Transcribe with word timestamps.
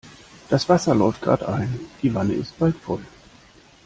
Das 0.49 0.67
Wasser 0.67 0.95
läuft 0.95 1.21
gerade 1.21 1.47
ein, 1.47 1.79
die 2.01 2.11
Wanne 2.15 2.33
ist 2.33 2.57
bald 2.57 2.75
voll. 2.75 3.05